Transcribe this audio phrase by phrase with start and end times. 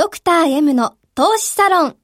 [0.00, 1.90] ドクター M の投資サロン。
[1.90, 1.96] こ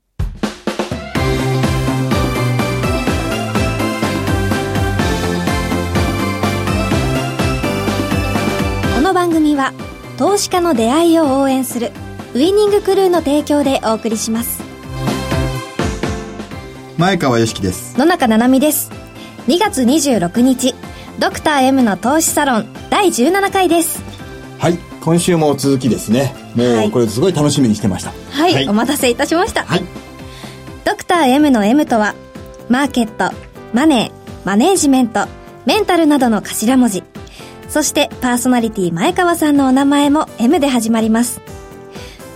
[9.00, 9.72] の番組は
[10.18, 11.90] 投資家の出会いを応援する
[12.34, 14.62] ウイニングクルーの提供でお送りします。
[16.98, 17.98] 前川よしきです。
[17.98, 18.90] 野中七海です。
[19.48, 20.74] 2月26日
[21.18, 24.02] ドクター M の投資サロン第17回です。
[24.58, 28.12] はい今週も続きですねもうこれすごい楽しみにしてました。
[28.30, 29.64] はい、はい、お待たせいたしました。
[29.64, 29.84] はい。
[30.84, 32.14] ドクター M の M とは
[32.68, 33.34] マーケット
[33.72, 35.26] マネーマネージメント
[35.66, 37.04] メンタルなどの頭文字。
[37.68, 41.40] そしてパーソナリティ前川さんのお名前も M で始まります。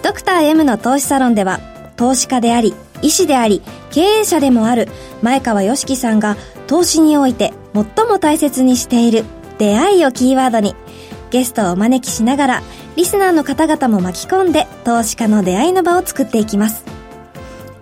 [0.02, 1.60] ドクター M の投資サロンでは、
[1.96, 4.88] 投資家であり、医師であり、経営者でもある
[5.22, 9.24] 前川良樹さんが投資において最も大切にしている
[9.58, 10.74] 出会いをキーワードに、
[11.30, 12.62] ゲストをお招きしながら、
[12.96, 16.84] リスナーの方々も巻き込んで投資家の出会いの場を作っていきます。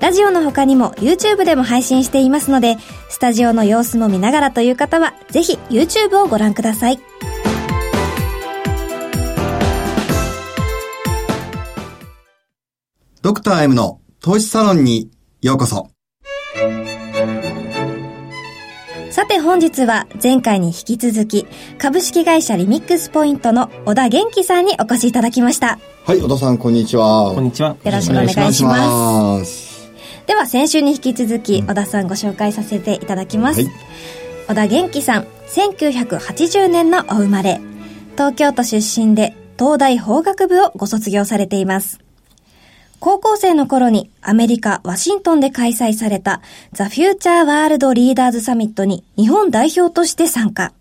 [0.01, 2.77] ラジオの他にも YouTube でも配信していますので、
[3.09, 7.01] スタジオの様子も見ながらという方は、ぜひ YouTube をご覧ください。
[13.23, 15.11] ドクター M の投資サロンに
[15.43, 15.91] ようこそ。
[19.19, 21.45] さて本日は前回に引き続き
[21.77, 25.81] 株式会社リミックスポイントの小田元気さんにお越しいただきました。
[26.05, 27.33] はい、小田さんこんにちは。
[27.35, 27.71] こんにちは。
[27.71, 29.91] よろしくお願いします。
[30.27, 33.63] では先週に引き続き小田さんご紹介させていただきます。
[33.63, 33.73] はい、
[34.47, 37.61] 小田元気さん、1980年のお生まれ。
[38.13, 41.99] 東京都出身で東大法学部をご卒業されています。
[43.01, 50.73] 高校生の頃にアメリカ・ワシントンで開催されたザ・フューチャー・ワールド・リーダーズ・サミットに日本代表として参加。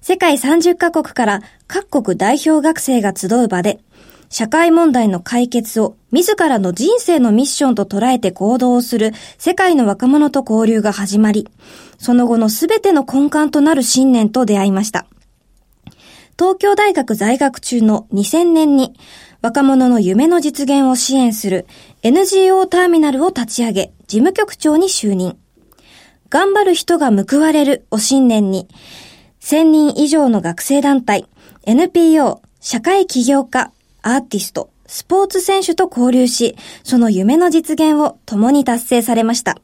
[0.00, 3.80] 世界30カ国から各国代表学生が集う場で、
[4.28, 11.48] 社会問題の解決を自らの人生のミッションと捉えて行動をする世界の若者と交流が始まり、
[11.98, 15.06] その後のすべての根幹となる信念と出会いました。
[16.38, 18.94] 東京大学在学中の2000年に
[19.42, 21.66] 若者の夢の実現を支援する
[22.02, 25.38] NGO ターミナルを立ち上げ、事務局長に就任。
[26.28, 28.68] 頑張る人が報われるを信念に、
[29.40, 31.28] 1000人以上の学生団体、
[31.64, 39.56] NPO、社会起業家、アーティスト、スポーツ選手と交流し、その夢の実現を共に達成されました。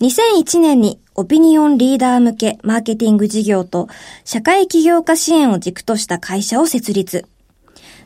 [0.00, 3.88] 2001年にオピニオンリーダー向けマーケティング事業と
[4.24, 7.26] 社会起業家支援を軸とした会社を設立。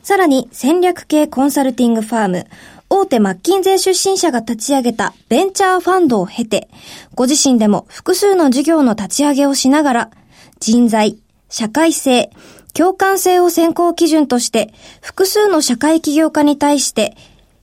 [0.03, 2.47] さらに戦略系コンサルティングファーム、
[2.89, 6.69] 大手マッキンゼー出身者が立ち上げたベンチャーファンドを経て、
[7.13, 10.11] ご自身でも複数の事業の立ち上げをしながら、
[10.59, 11.17] 人材、
[11.49, 12.31] 社会性、
[12.73, 17.15] 共感性を選考基準として、複数の社会起業家に対して、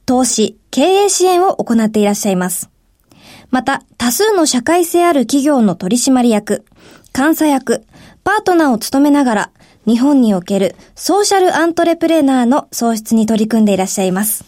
[0.07, 2.71] 投資、経営支援を行っていらっしゃいます。
[3.51, 6.65] また、多数の社会性ある企業の取締役、
[7.15, 7.85] 監査役、
[8.23, 9.51] パートナーを務めながら、
[9.89, 14.45] 日本におけるソーシャルアントレプレーナーの創出に取り組んでいらっしゃいます。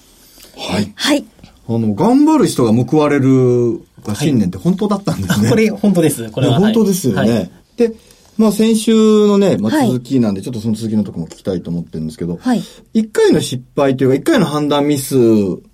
[0.54, 0.92] はい。
[0.94, 1.24] はい。
[1.66, 5.46] あの、頑張る人が報われるが信念って本当だったんですね。
[5.46, 6.30] はい、これ本当です。
[6.30, 6.60] これは。
[6.60, 7.32] 本当ですよね。
[7.32, 7.94] はい、で、
[8.36, 12.62] まあ先週のね、まあ、続きなんで、ちょっとその続きのとこも聞きたいと思ってるんですけど、はい。
[12.92, 15.16] 一回の失敗というか、一回の判断ミス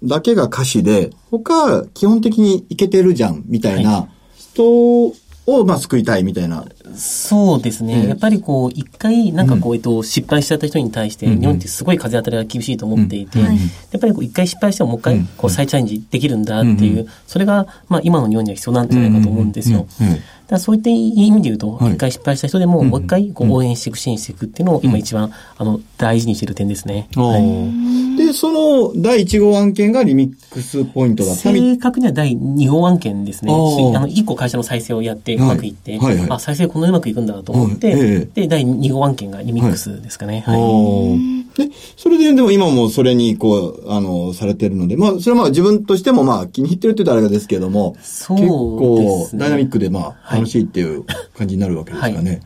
[0.04, 5.12] だけが歌詞で、他、基本的にいけてるじゃん、みたいな人
[5.46, 6.64] を、まあ、救いたいみたいな。
[6.94, 7.94] そうですね。
[8.02, 19.86] うん、やっぱりこう、一回、なんかこう、えっと、失敗しちゃった人に対して、日本ってすごい風当たりが厳しいと思っていて、やっぱりこう、一回失敗してももう一回、こう、再チャレンジできるんだっていう、それが、まあ、今の日本には必要なんじゃないかと思うんですよ。
[20.48, 27.08] だそういった意味で言うと、一回失敗した人でも、もう一回こう応援していく、支援していくっていうのを、今一番、あの、大事にしている点ですね。
[27.16, 27.42] はい、
[28.26, 33.52] で、その第1号案件がリミックスポイントだった正確には第2号案件ですね。
[33.52, 36.18] あの、1個会社の再生をやってうまくいって、はいはい。
[36.18, 40.42] はい、あ、再生こんなうまくいくんだと思って、えで、第2号案件がリミックスですかね。
[40.44, 41.68] はい。
[41.68, 51.04] で、それで、でも今もそれに、こう、あの、されてるので、まあ、それはまあ自分としてもまあ気に入ってるって言うとあれですけども、そう結構ダイナミックでまあ楽しいっていう
[51.38, 52.42] 感じになるわけですかね。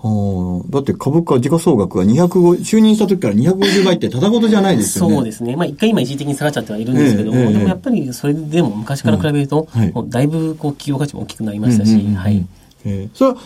[0.00, 5.14] はあ、だって株価時価総額が250、就任した時から250倍ってただごとじゃないですよね。
[5.16, 5.56] そうですね。
[5.56, 12.46] まあ一回今一時的に下がっちゃってはいるんですけども、えーえー、でもやっぱりそれでも昔から比べると、はい、だいぶこう企業価値も大きくなりましたし、はい。
[12.84, 13.38] えー、それは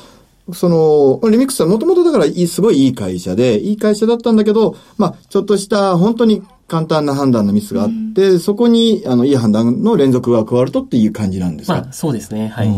[0.53, 11.83] その、リミックスはもともとだからいい、すごいいい会社で、いい会社だったんだけど、まあ、ちょっとした本当に簡単な判断のミスがあって、うん、そこに、あの、いい判断の連続が加わるとっていう感じなんですか？
[11.83, 12.49] まあ、そうですね。
[12.49, 12.69] はい。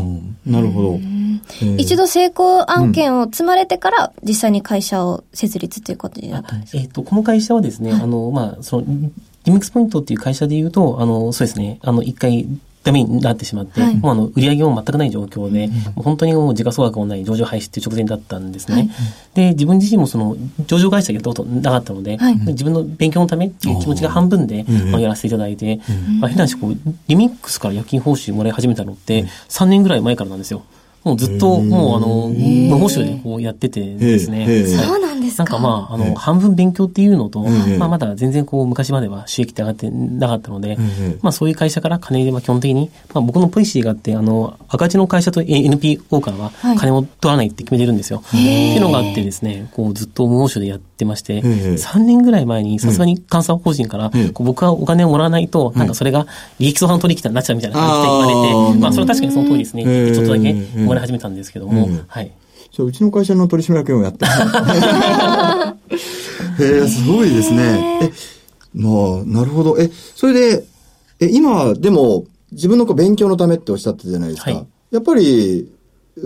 [0.44, 0.99] なるほど。
[1.79, 8.85] 一度成功案件を積まれてから、実際に会社を設立ということになったんですか、えっ、ー、と、この会社はですね、あの、まあ、その、
[9.44, 12.49] リミックスポイントっていう会社で言うと、あの、そうですね、あの、一回、
[12.85, 18.75] ダメになってしまって、はい、もうあの、売り上げも全くない状況で、うん、もう本当にもう時価総額もない上場廃止っていう直前だったんですね。
[18.75, 18.91] はい、
[19.35, 20.37] で、自分自身もその、
[20.67, 25.81] 上場会社やったことなかったので、はい、自分の勉強のためっていう気持ちが半分で、まあ、やらせていただいて、
[26.21, 26.77] まあ、変な話、こう、
[27.09, 30.63] リミックスから夜勤報酬もらい始めたのって、3年ぐらい前からなんですよ。
[31.05, 34.67] もうずっと、もうあの、無報酬でこうやっててですね。
[34.67, 35.59] そうなんですか？
[35.59, 37.41] なんかまあ、あの、半分勉強っていうのと、
[37.79, 40.77] まあまだ全然こう、昔までは収益って上がってなかったので、
[41.23, 48.23] まあそういう会社から金で、まあ基本的に、まあ僕のポリシーがあって、あの、赤字の会社と NPO からは金を取らないって決めてるんですよ。
[48.27, 56.27] っていうのがあってですね、こうずっと無報酬でやってまして、3年ぐらい前にさすがに監査法人から、僕はお金をもらわないと、なんかそれが
[56.59, 58.19] 利益相反取引になっちゃうみたいな感じで言
[58.55, 59.85] われて、まあそれは確かにその通りですね。
[60.15, 62.31] ちょっとだけもらい始めたんですけども、はい。
[62.75, 64.26] じゃあ、うちの会社の取締役をやった。
[66.59, 68.00] へえ、すごいですね。
[68.03, 68.12] え、
[68.75, 68.91] ま
[69.23, 69.79] あ、なるほど。
[69.79, 70.65] え、それで、
[71.21, 74.50] え、今、でも、自分のこう勉強のためっておっしゃったじゃないですか。
[74.50, 75.71] はい、やっぱり、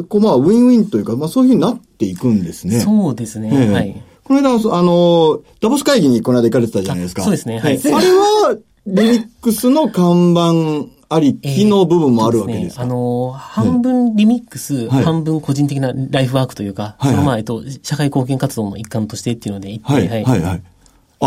[0.08, 2.80] こうまあ、ウィンウィンというか、まあそういうふうになっていくんですね。
[2.80, 3.50] そうですね。
[3.52, 4.02] えー、はい。
[4.24, 7.24] この間、あの、ダボス会議にこの間行かれてたじゃないですか。
[7.24, 7.58] そうですね。
[7.58, 7.78] はい。
[7.78, 8.56] あれは、
[8.86, 20.62] リミックスの看板ありきの部分もあるわけですか、えー、ね、あの、半分リミックス、はい、半分個人的なライフワークというか、はい、そのまあ、えっと、社会貢献活動の一環としてっていうので行って、はい、はい、はい。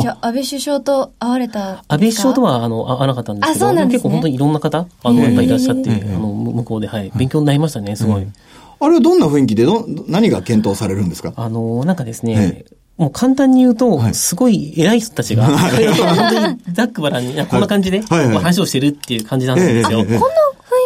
[0.01, 8.27] じゃあ、安倍首相と会われた安倍首相とは、あの、会わなかったんですけど、あそうなんです、ね、結構本当にいろんな方、あの、やっぱりいらっしゃって、あの、向こうで、はい、勉強になりましたね、すごい。
[8.83, 11.33] あれはどんな雰囲気でど、何が検討されるんですか？
[11.35, 12.65] あの、なんかですね、
[12.97, 15.69] もう簡単に言うと、すごい偉い人たちが、 本
[16.29, 19.99] 当にざっくばらんに、こんな感じで、話をしてるっていう感じなんですよ。
[19.99, 20.21] こんな雰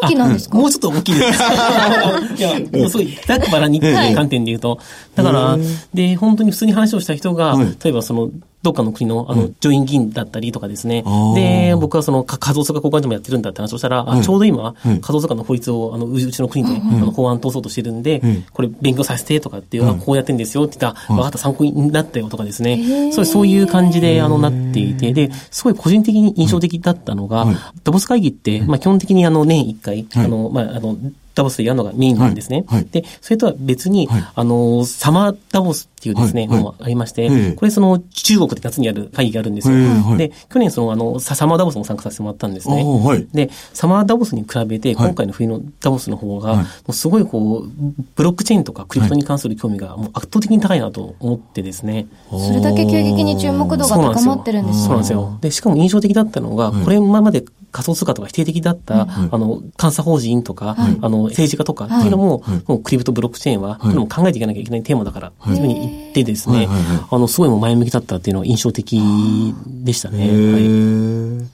[0.06, 0.58] 囲気なんですか？
[0.58, 1.44] もうちょっと大きいです。
[2.38, 4.80] いや、もうすごい、ざっくばらんにっていう観点で言うと。
[5.16, 5.58] だから、
[5.94, 8.30] で、本当に普通に話をした人が、例えばその、
[8.66, 11.04] どっかの国の、あの、上院議員だったりとかですね。
[11.36, 18.24] で、僕はその、仮想通貨交換所もやってるんだって話をしたら、ちょうど今、仮想通貨の法律を、あの、うちの国で、あの、法案通そうとしてるんで、
[18.54, 23.12] これ勉強させてとかっていう、こうやってんですよって言ったら、分かった、参考になったよとかですね。
[23.14, 27.46] そうそういう感じで、あの、なっていて、で、すごい個人的に印象的だったのが、
[27.84, 30.98] ダボス会議って、まあ、基本的にあの、年1回、あの、まあ、あの、
[31.36, 32.64] ダボスでやるのがメインなんですね。
[32.68, 39.76] はいはい、で、それとは別に、はい、あの、サマーダボスっていうですね、のもありまして、これその中国で夏にやる会議があるんですよ。
[40.18, 42.86] で、去年そのあの、サマーダボスも参加させてもらったんですね。
[43.34, 52.08] で、サマーダボスに比べて、今回の冬のダボスの方が、もうすごいこう、ブロックチェーンとかクリプトに関する興味がもう圧倒的に高いなと思ってですね。
[52.30, 55.38] それだけ急激に注目度が高まってるんですそうなんですよ。
[55.42, 57.44] で、しかも印象的だったのが、これまで
[57.76, 65.58] 仮想通貨とか否定的だった、あの、監査法人とか、あの、政治家とかっていうのも、もうクリプトブロックチェーンは、これも考えていかなきゃいけないテーマだから、とい。
[65.58, 66.70] うふうに言ってですね、
[67.12, 69.02] あの、すごいも前向きだったっていうのは印象的
[69.68, 70.30] でしたね。
[70.30, 71.50] はい。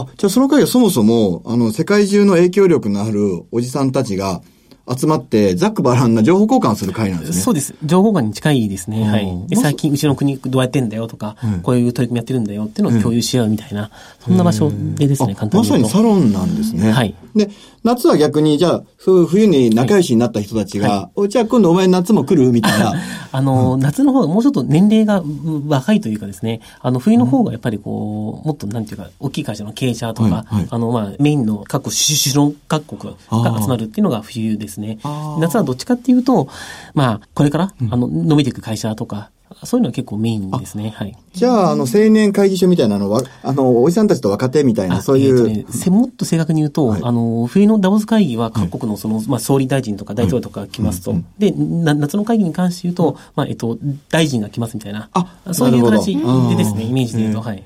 [0.00, 4.40] あ、じゃあその会はそもそも、あの、世界中の影響力のあるおじさんたちが、
[4.88, 7.36] 集まって、ざっくばらんな情報交換する会なんですね。
[7.40, 7.74] そうです。
[7.84, 9.04] 情報交換に近いですね。
[9.04, 9.46] はい。
[9.48, 13.90] で、最近、うちの国どうやってんだよとか、うん、こういう取り組みやってるんだよっていうのを共有し合うみたいな、
[14.20, 16.92] そんな場所でですね、簡単にまさにサロンなんですね。
[16.92, 17.14] はい。
[17.34, 17.50] で、
[17.82, 22.50] 夏は逆に、じゃあ、そう冬に仲良しになった人たちが、はい、じゃあ今度お前夏も来る？
[22.50, 22.94] みたいな。
[23.30, 25.22] あの、うん、夏の方がもうちょっと年齢が
[25.68, 34.98] 若いというかですね、あの、冬の方がやっぱりこう、もっとなんていうか、大きい会社の経営者とか、はいはい、あの、まあ、メインの各国、首脳各国が集まるっていうのが冬ですね。
[35.40, 36.48] 夏はどっちかっていうと、
[36.94, 39.30] まあ、これから、あの、伸びていく会社とか、
[39.64, 40.90] そういうのは結構メインですね。
[40.90, 41.16] はい。
[41.32, 45.48] じゃあ、あの、青年会議所みたいなのは、あの、おじさんたちと若手みたいな、そういう。
[45.48, 51.14] えーね、もっと正確に言うと、はい、あの、冬のダボス会議は各国のその、まあ、総理大臣とか大統領とか来ますと。
[51.38, 53.78] で、夏の会議に関して言うと、まあ、えっと、
[54.10, 55.08] 大臣が来ますみたいな。
[55.12, 57.62] あ、そういう形でですね、イメージで言うと、はい。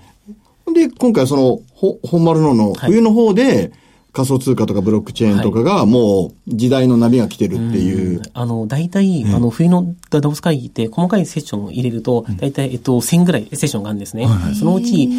[0.75, 3.73] で、今回その、ほ、本丸のの冬の方で、はい
[4.13, 8.19] 仮想通貨とかブロックチェーンとかがもう時代の波が来てるっていう。
[8.21, 14.27] はい、あの、大体、あの、冬のダボス会議って細かいセッションを入れると、大体、えっと、1000ぐらいセッションがあるんですね。
[14.59, 15.11] そのうち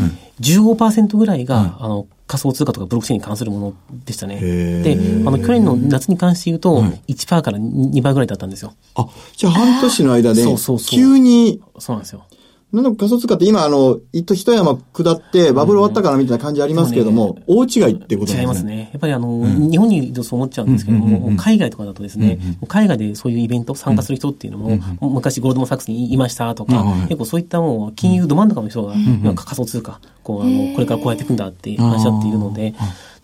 [0.42, 3.74] 15%ぐらいが、あの、仮想通貨とかブロックチェーンに関するもの
[4.06, 4.40] でしたね。
[4.40, 8.74] で、あの、去年の夏に関して言うと、1%から2%ぐらいだったんですよ。
[8.96, 10.46] あ、じゃあ半年の間で、
[10.88, 12.24] 急に、そうなんですよ。
[12.74, 18.42] なんだ仮想通貨って今、あの、一一山下ってバブル終わったかなみたいな感じありますけれども、ね、大違いってことですね。
[18.42, 18.90] 違いますね。
[18.94, 32.78] やっぱりあの、うん、日本にいるとそう思っちゃうんですけども、うんうんうん、海外とかだとですね、うんうん、海外でそういうイベント参加する人っていうのも、うんうん、昔ゴールドマンサックスにいましたとか、結構そういったもう金融ど真ん中の人が、なんか仮想通貨、こう、あの、これからこうやっていくんだって話し合っているので、だ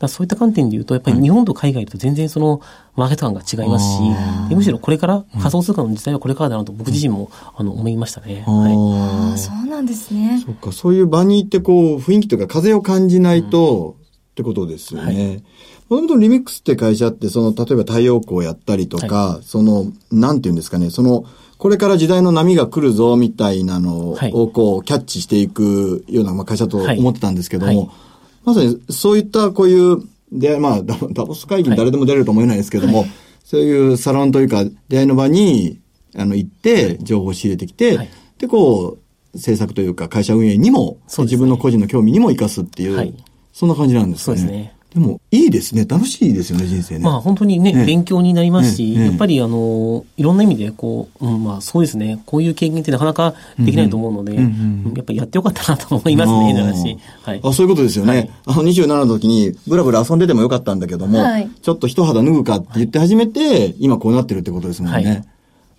[0.08, 2.62] そういった観点で言うと、やっぱり日本と海外と全然その
[2.96, 8.44] マーケット感が違いますし、むしろこれから仮想通貨の時代はこれからだなと僕自身も、あの思いましたね。
[8.46, 10.44] はい、そうなんですね。
[10.46, 15.44] そっか、そういう場に行ってこう雰囲気というか風を感じないと、うん、ってことですよね。
[15.90, 21.24] もともとリミックスって会社って、その、例えば太陽光をやったりとか、はい、その、なんていうんですかね、その、
[21.58, 28.07] これから時代の波が来るぞ、みたいなのを、こう、キャッチしていくような会社と思ってたんですけども、はいはい
[28.48, 29.98] まさにそういったこういう、
[30.32, 33.10] で、まあ、ダボス会議に誰でも出れると思えないですけども、はい、
[33.44, 35.82] そういうサロンというか、出会いの場に、
[36.16, 43.14] あの、行って、情報を仕入れてきて、はい、で、こう、政策というか会社運営にも、ね、自分の個人の興味にも生かすっていう、はい、
[43.52, 44.24] そんな感じなんですね。
[44.24, 44.77] そうですね。
[44.98, 45.86] でも、いいですね。
[45.86, 47.02] 楽しいですよね、人生ね。
[47.02, 52.20] まあ、本当にね、ね勉強になりますし、ね、やっぱり、あの、いろんな意味で、こう、うん、まあ、そうですね。
[52.26, 56.98] こういう経験ってなかなかできないと思うので、うんうん、やっぱりやってよかったなと思いますね、話。
[57.22, 57.42] はい。
[57.44, 58.12] あ、そういうことですよね。
[58.12, 65.10] はい、あの、27の時に、ブラブラ遊んでてもよかったんだけども、はい、ちょっと一肌脱ぐかって言って始めて、今こうなってるってことですもんね。
[65.10, 65.28] はい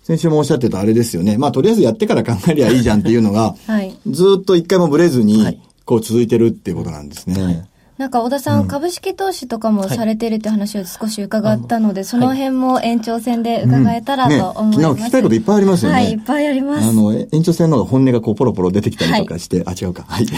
[0.01, 1.37] 先週もおっしゃってたあれですよね。
[1.37, 7.67] まあ、とりあえずやってから考えりゃいいじゃんっていうのが、はい、ずっと一回もブレずに、こう続いてるっていうことなんですね。
[7.99, 14.87] はいなんか小田さん、うん、株式投資とかもされてるって話を少し伺ったので、はい、その辺も延長戦で伺えたらと思います。
[14.87, 15.95] うんね、聞きたいこといっぱいありますよね。
[15.95, 16.87] はい、いっぱいあります。
[16.87, 20.05] あの、延長戦の本音がこうポロポロ出てきたりとかして、はい、あ、違うか。
[20.07, 20.25] はい。
[20.31, 20.33] ぜ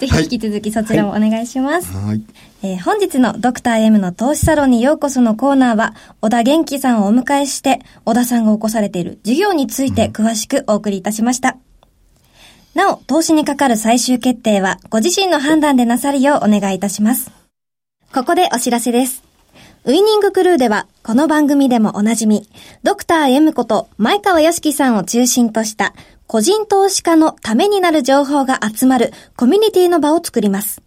[0.00, 1.92] ひ引き続きそちらもお願いします。
[1.92, 2.22] はい。
[2.62, 11.48] えー、本日のドクター M の投資サロンにようこそのコーナーは、小田元気さんをお迎えして、小田さんが起こされている事業について詳しくお送りいたしました。
[11.48, 11.71] うん
[12.74, 17.30] なお、投資にかかる最終決定は、ご自身の判断でなさるようお願いいたします。
[18.14, 19.22] ここでお知らせです。
[19.84, 22.48] ウイニングクルーでは、この番組でもおなじみ、
[22.82, 25.92] ドクター M こと前川よしきさんを中心とした、
[26.26, 30.80] 個人投資家のためになる情報が集まるコミュニティの場を作ります。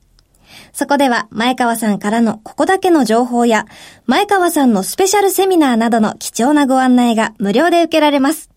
[0.73, 3.67] そこでは、前川さんからのここだけの情報や、
[4.07, 8.49] 前川さんのスペシャルセミナーなどの貴重なご案内が無料で受けられます。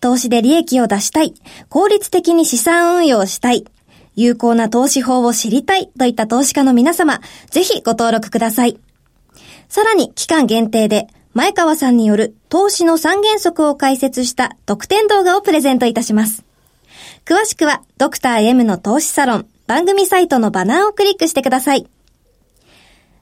[0.00, 1.34] 投資で利益を出したい、
[1.68, 3.64] 効率的に資産運用したい、
[4.14, 8.78] 有効な投資法を知りたいといった投資家の皆様、ぜひご登録ください。
[9.68, 16.44] さらに期間限定で、前川さんによる投資の三原則を解説した特典動画をプレゼントいたします。
[17.24, 21.86] 詳しくは、ドクター M の投資サロン番組サイトのバナーをクリックしてください。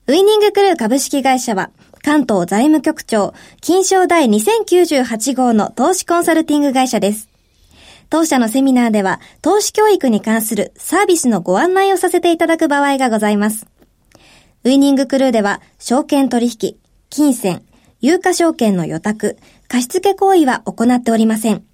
[0.07, 1.71] ウイニングクルー株式会社は、
[2.07, 7.29] 関東財務局長、金賞第2098号の投資コンサルティング会社です。
[8.11, 13.67] 当社のセミナーでは、投資教育に関するサービスのご案内をさせていただく場合がございます。
[14.63, 16.77] ウイニングクルーでは、証券取引、
[17.11, 17.65] 金銭、
[18.01, 19.37] 有価証券の予託、
[19.67, 21.65] 貸付行為は行っておりません。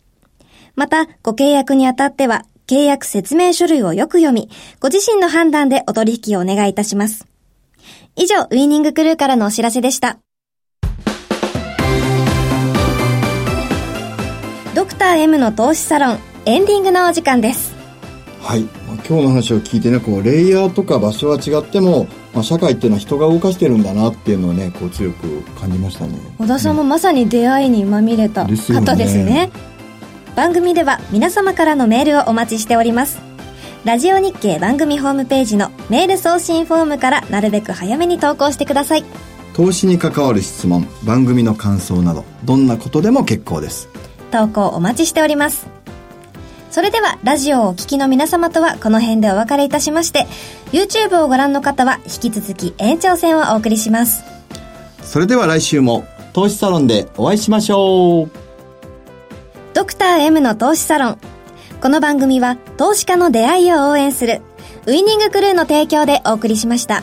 [0.76, 4.48] また、ご契約にあたっては、契約説明書類をよく読み、
[4.80, 7.26] ご自身の判断でお取引をお願いいたします。
[8.14, 10.18] 以上、ウイニングクルーからのお知らせでした。
[14.74, 17.74] ドクター M の投資サロンエンディングのお時間です。
[18.42, 26.18] はい、まあ、今日の話を聞いてねこうレイヤーとか場所は違っても、まあ、社会っていうのは人が動かしてるんだなっていうのをねこう強く感じましたね。
[26.38, 28.96] 小田さんもまさに出会いにまみれた方ですね。
[28.96, 29.50] ですね。
[30.34, 33.31] 番組では皆様からのメールをお待ちしております
[33.84, 39.04] ラジオ日経番組ホームページのメール送信フォームからなるべく早めに投稿してください
[39.54, 43.88] 投資に関わる質問番組の感想などどんなことでも結構です
[44.32, 45.66] 投稿お待ちしております。
[46.70, 50.26] それでは、ラジオをお聞きの皆様とはこの辺でお別れいたしまして、
[50.72, 54.24] YouTube をご覧の方は引き続き延長戦をお送りします。
[55.02, 58.30] それでは来週も投資サロンでお会いしましょう。
[59.74, 61.31] ドクター M の投資サロン。
[61.82, 64.40] この番組は投資家の出会いを応援する
[64.86, 67.02] ウイニングクルーの提供でお送りしました。